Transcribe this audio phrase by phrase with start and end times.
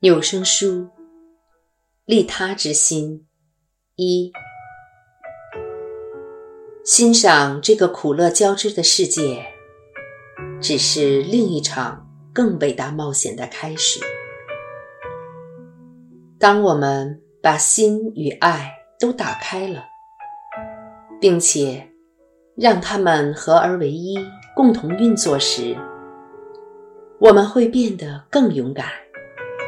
[0.00, 0.88] 有声书，
[2.06, 3.26] 利他之心
[3.96, 4.32] 一，
[6.82, 9.44] 欣赏这个苦乐交织的世界，
[10.58, 14.00] 只是另一场更伟大冒险的开始。
[16.38, 19.84] 当我们把心与爱都打开了，
[21.20, 21.86] 并且
[22.56, 24.18] 让它们合而为一，
[24.56, 25.76] 共同运作时，
[27.18, 28.88] 我们会变得更勇敢。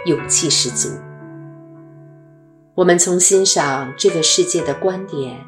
[0.05, 0.88] 勇气十足，
[2.74, 5.47] 我们从欣赏这个世界的观点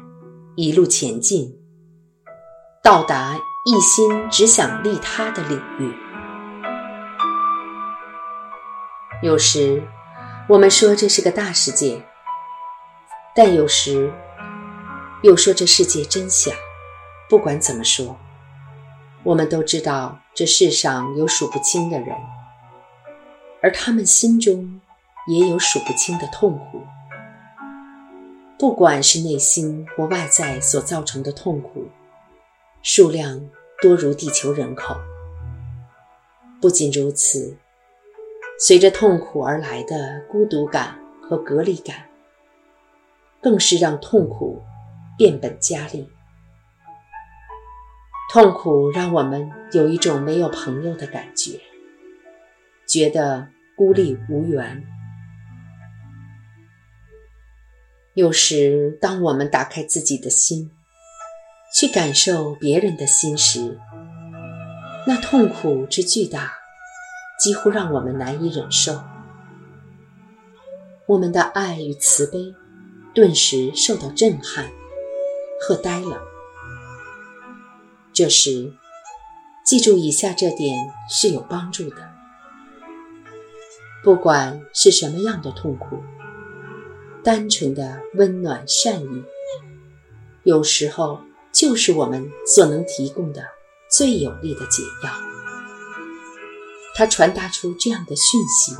[0.55, 1.53] 一路前进，
[2.81, 5.93] 到达一心只想利他的领域。
[9.21, 9.83] 有时
[10.47, 12.01] 我们说这是个大世界，
[13.35, 14.09] 但有时
[15.21, 16.49] 又说这世界真小。
[17.29, 18.15] 不管怎么说，
[19.23, 22.15] 我们都知道这世上有数不清的人。
[23.65, 24.79] 而他们心中
[25.25, 26.83] 也有数不清的痛苦，
[28.59, 31.87] 不管是内心或外在所造成的痛苦，
[32.83, 33.49] 数量
[33.81, 34.95] 多如地球人口。
[36.61, 37.57] 不仅如此，
[38.59, 42.05] 随着痛苦而来的孤独感和隔离感，
[43.41, 44.61] 更是让痛苦
[45.17, 46.07] 变本加厉。
[48.31, 51.59] 痛苦让我们有一种没有朋友的感觉，
[52.85, 53.54] 觉得。
[53.75, 54.83] 孤立无援。
[58.13, 60.71] 有时，当我们打开自己的心，
[61.73, 63.77] 去感受别人的心时，
[65.05, 66.53] 那痛苦之巨大，
[67.37, 69.03] 几乎让我们难以忍受。
[71.07, 72.55] 我们的爱与慈悲，
[73.13, 74.71] 顿时受到震撼，
[75.61, 76.21] 喝呆了。
[78.13, 78.71] 这时，
[79.65, 80.73] 记住以下这点
[81.09, 82.14] 是有帮助的。
[84.05, 85.99] 不管是什么样的痛苦，
[87.23, 89.23] 单纯的温暖善意，
[90.43, 91.19] 有时候
[91.51, 93.43] 就是我们所能提供的
[93.89, 95.09] 最有力的解药。
[96.93, 98.75] 它传达出这样的讯息：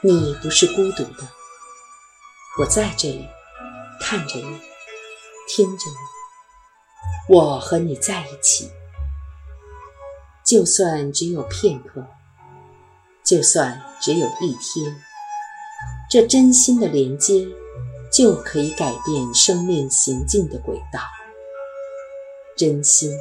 [0.00, 1.26] 你不是孤独的，
[2.60, 3.26] 我在这里，
[4.00, 4.60] 看着你，
[5.48, 8.70] 听着你，我和你在一起，
[10.46, 12.06] 就算只有片刻。
[13.30, 14.92] 就算只有一天，
[16.10, 17.46] 这真心的连接
[18.12, 20.98] 就可以改变生命行进的轨道。
[22.56, 23.16] 真心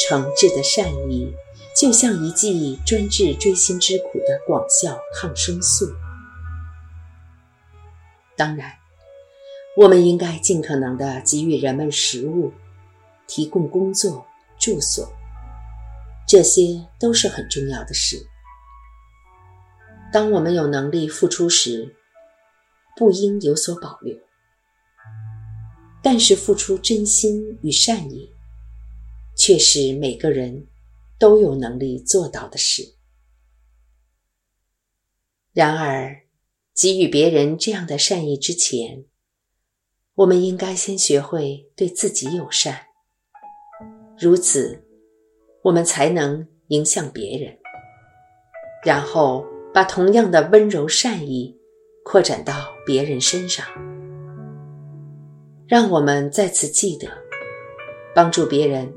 [0.00, 1.32] 诚挚的善意，
[1.76, 5.86] 就像一剂专治锥心之苦的广效抗生素。
[8.36, 8.72] 当然，
[9.76, 12.52] 我们应该尽可能的给予人们食物，
[13.28, 14.26] 提供工作、
[14.58, 15.08] 住所，
[16.26, 18.26] 这些都是很重要的事。
[20.12, 21.96] 当我们有能力付出时，
[22.98, 24.14] 不应有所保留。
[26.02, 28.30] 但是，付出真心与善意，
[29.34, 30.66] 却是每个人
[31.18, 32.94] 都有能力做到的事。
[35.54, 36.24] 然而，
[36.74, 39.06] 给予别人这样的善意之前，
[40.16, 42.86] 我们应该先学会对自己友善，
[44.18, 44.84] 如此，
[45.62, 47.56] 我们才能影响别人。
[48.84, 49.46] 然后。
[49.72, 51.56] 把同样的温柔善意
[52.04, 52.52] 扩展到
[52.84, 53.64] 别人身上，
[55.66, 57.08] 让我们再次记得，
[58.14, 58.92] 帮助别人，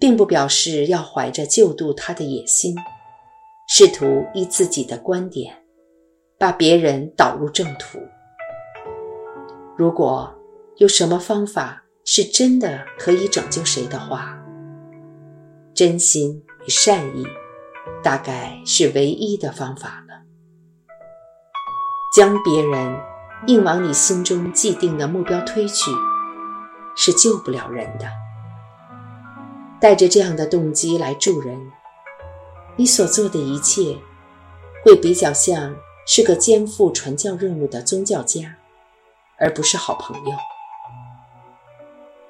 [0.00, 2.74] 并不表示要怀着救度他的野心，
[3.68, 5.54] 试图以自己的观点
[6.38, 7.98] 把别人导入正途。
[9.76, 10.32] 如果
[10.76, 14.42] 有什么方法是真的可以拯救谁的话，
[15.74, 17.26] 真心与善意。
[18.02, 20.22] 大概是唯一的方法了。
[22.14, 23.00] 将别人
[23.46, 25.90] 硬往你心中既定的目标推去，
[26.94, 28.06] 是救不了人的。
[29.80, 31.72] 带着这样的动机来助人，
[32.76, 33.98] 你所做的一切，
[34.84, 35.74] 会比较像
[36.06, 38.56] 是个肩负传教任务的宗教家，
[39.38, 40.36] 而不是好朋友。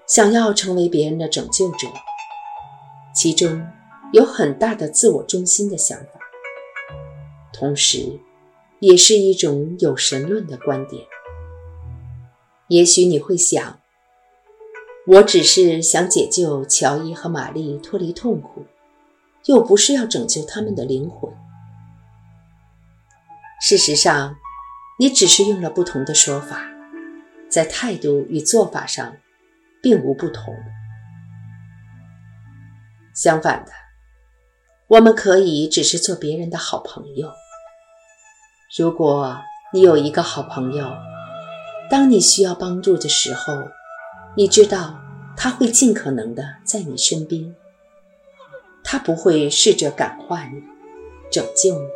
[0.07, 1.89] 想要成为别人的拯救者，
[3.15, 3.67] 其中。
[4.13, 6.21] 有很大的自我中心的想法，
[7.51, 8.21] 同时，
[8.79, 11.07] 也是一种有神论的观点。
[12.69, 13.81] 也许你会想，
[15.07, 18.67] 我只是想解救乔伊和玛丽脱离痛苦，
[19.47, 21.33] 又不是要拯救他们的灵魂。
[23.63, 24.37] 事实上，
[24.99, 26.71] 你只是用了不同的说法，
[27.49, 29.17] 在态度与做法上，
[29.83, 30.55] 并无不同。
[33.15, 33.73] 相反的。
[34.93, 37.33] 我们可以只是做别人的好朋友，
[38.77, 39.39] 如果
[39.73, 40.87] 你有一个好朋友，
[41.91, 43.55] 当你需要帮助的时候，
[44.37, 45.01] 你知道
[45.35, 47.57] 他会尽可能的在你身边，
[48.85, 50.63] 他不会试着感化你、
[51.31, 51.89] 拯救你，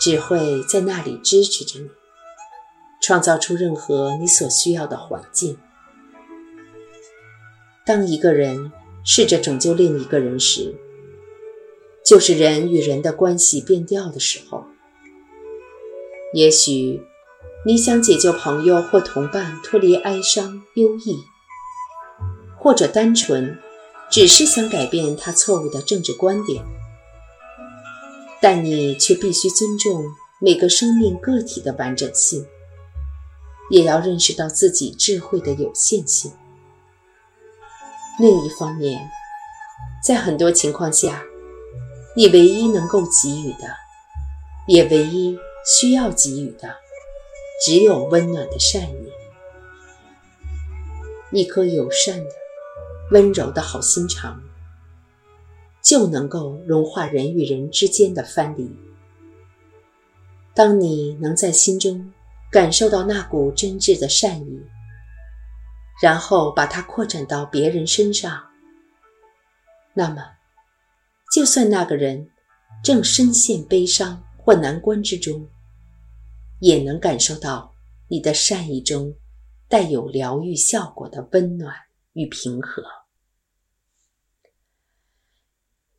[0.00, 1.90] 只会在那里支持着你，
[3.02, 5.58] 创造出任何你所需要的环境。
[7.84, 8.72] 当一个人
[9.04, 10.74] 试着拯救另一个人时，
[12.04, 14.64] 就是人与人的关系变调的时候。
[16.34, 17.02] 也许
[17.64, 21.16] 你想解救朋友或同伴脱离哀伤、忧郁，
[22.58, 23.58] 或者单纯
[24.10, 26.64] 只是想改变他错误的政治观点，
[28.40, 30.04] 但你却必须尊重
[30.40, 32.46] 每个生命个体的完整性，
[33.70, 36.32] 也要认识到自己智慧的有限性。
[38.18, 39.08] 另一方面，
[40.04, 41.22] 在很多情况下，
[42.14, 43.74] 你唯一能够给予的，
[44.66, 46.76] 也唯一需要给予的，
[47.64, 49.12] 只有温暖的善意。
[51.30, 52.30] 一颗友善的、
[53.12, 54.42] 温柔的好心肠，
[55.80, 58.70] 就能够融化人与人之间的藩篱。
[60.52, 62.12] 当你能在心中
[62.50, 64.60] 感受到那股真挚的善意，
[66.02, 68.48] 然后把它扩展到别人身上，
[69.94, 70.22] 那么。
[71.32, 72.28] 就算那个人
[72.84, 75.48] 正深陷悲伤或难关之中，
[76.60, 77.72] 也能感受到
[78.08, 79.14] 你的善意中
[79.66, 81.74] 带有疗愈效果的温暖
[82.12, 82.84] 与平和。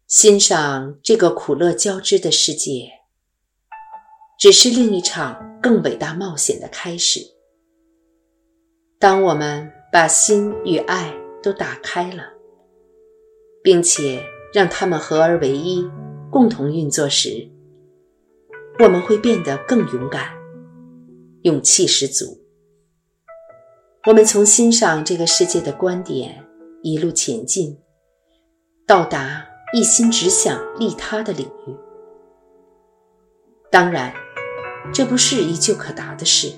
[0.08, 2.92] 欣赏这个苦乐交织的世界，
[4.38, 7.20] 只是另一场更伟大冒险的开始。
[9.00, 12.24] 当我们把心与爱都打开了，
[13.64, 14.24] 并且。
[14.54, 15.90] 让他们合而为一，
[16.30, 17.50] 共同运作时，
[18.78, 20.30] 我们会变得更勇敢，
[21.42, 22.40] 勇气十足。
[24.06, 26.46] 我们从欣赏这个世界的观点
[26.84, 27.76] 一路前进，
[28.86, 31.76] 到达一心只想利他的领域。
[33.72, 34.14] 当然，
[34.94, 36.52] 这不是一就可达的事，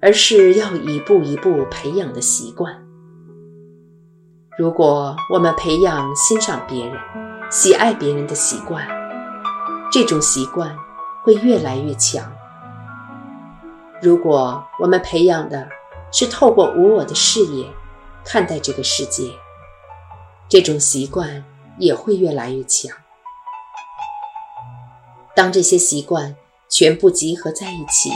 [0.00, 2.85] 而是要一步一步培养的习惯。
[4.58, 6.98] 如果我们培养欣赏别人、
[7.50, 8.88] 喜爱别人的习惯，
[9.92, 10.74] 这种习惯
[11.22, 12.32] 会越来越强。
[14.00, 15.68] 如果我们培养的
[16.10, 17.66] 是透过无我的视野
[18.24, 19.30] 看待这个世界，
[20.48, 21.44] 这种习惯
[21.76, 22.90] 也会越来越强。
[25.34, 26.34] 当这些习惯
[26.70, 28.10] 全部集合在一起，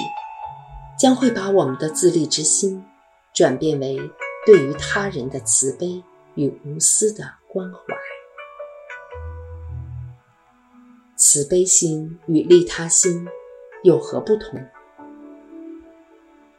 [0.99, 2.83] 将会把我们的自立之心
[3.35, 4.11] 转变为
[4.47, 6.03] 对于他人的慈悲。
[6.35, 7.81] 与无私的关怀，
[11.17, 13.27] 慈悲心与利他心
[13.83, 14.65] 有何不同？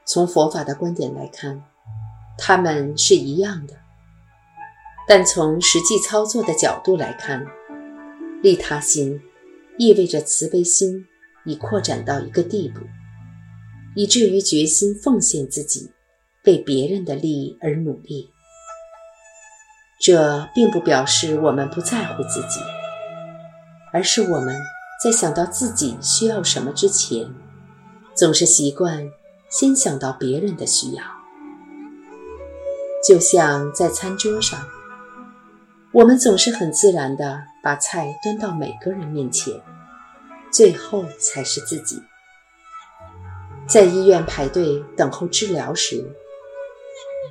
[0.06, 1.64] 从佛法的观点来看，
[2.38, 3.76] 它们是一样的；
[5.08, 7.46] 但从实际操作的角度来看，
[8.42, 9.22] 利他心
[9.78, 11.06] 意味着慈悲心
[11.46, 12.82] 已扩展到一个地步，
[13.96, 15.92] 以至于决心奉献自己，
[16.46, 18.31] 为别人的利益而努力。
[20.02, 22.60] 这并不表示我们不在乎自己，
[23.94, 24.60] 而是我们
[25.04, 27.32] 在想到自己需要什么之前，
[28.16, 29.12] 总是习惯
[29.48, 31.04] 先想到别人的需要。
[33.08, 34.60] 就像在餐桌上，
[35.92, 39.54] 我们总是很自然地把菜端到每个人面前，
[40.52, 42.02] 最后才是自己。
[43.68, 46.04] 在医院排队等候治疗时，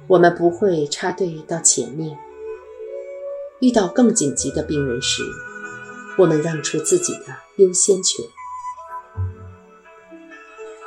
[0.06, 2.16] 我们不会插队到前面。
[3.60, 5.22] 遇到更紧急的病人时，
[6.16, 8.24] 我们让出自己的优先权。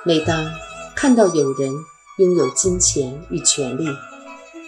[0.03, 0.43] 每当
[0.95, 1.71] 看到有人
[2.17, 3.85] 拥有金钱与权力，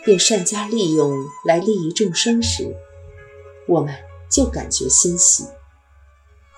[0.03, 1.11] 并善加利用
[1.45, 2.75] 来利益众生时，
[3.67, 3.93] 我们
[4.29, 5.43] 就感觉欣喜，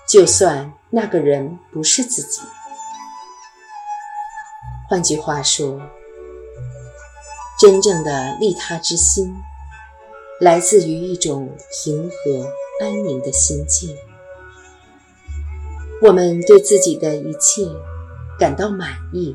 [0.06, 2.42] 就算那个人不是自己。
[4.90, 5.80] 换句话说，
[7.58, 9.34] 真正的利他之心。
[10.40, 13.96] 来自于一种平和安宁的心境。
[16.00, 17.66] 我们对自己的一切
[18.38, 19.34] 感到满意，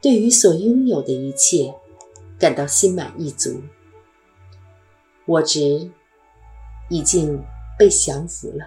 [0.00, 1.74] 对于所拥有的一切
[2.38, 3.62] 感到心满意足。
[5.26, 5.90] 我执
[6.88, 7.42] 已经
[7.76, 8.64] 被降服了。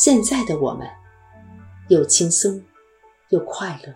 [0.00, 0.88] 现在的我们
[1.88, 2.62] 又轻松
[3.30, 3.94] 又快乐，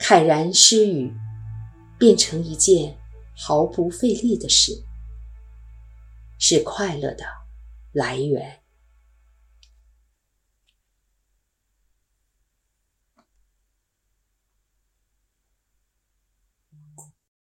[0.00, 1.14] 慨然失语
[1.98, 2.98] 变成一件。
[3.36, 4.82] 毫不费力的事，
[6.38, 7.24] 是快乐的
[7.92, 8.60] 来源。